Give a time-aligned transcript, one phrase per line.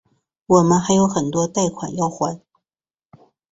[0.47, 2.41] 我们还有很多贷款要还